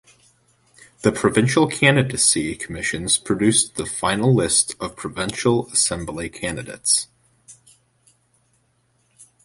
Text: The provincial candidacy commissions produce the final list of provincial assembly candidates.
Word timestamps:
The 1.03 1.11
provincial 1.11 1.67
candidacy 1.67 2.55
commissions 2.55 3.19
produce 3.19 3.69
the 3.69 3.85
final 3.85 4.33
list 4.33 4.73
of 4.79 4.95
provincial 4.95 5.67
assembly 5.67 6.27
candidates. 6.27 7.05